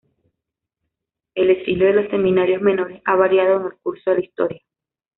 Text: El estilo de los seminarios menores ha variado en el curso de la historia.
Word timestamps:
El 1.35 1.51
estilo 1.51 1.85
de 1.85 1.93
los 1.93 2.09
seminarios 2.09 2.59
menores 2.59 2.99
ha 3.05 3.15
variado 3.15 3.57
en 3.59 3.65
el 3.67 3.75
curso 3.83 4.09
de 4.09 4.15
la 4.17 4.23
historia. 4.25 4.61